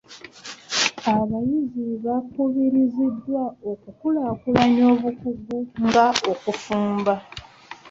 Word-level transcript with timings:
Abayizi 1.15 1.85
bakubiriziddwa 2.05 3.43
okulaakulanya 3.71 4.83
obukugu 4.93 5.57
nga 5.85 6.07
okufumba. 6.31 7.13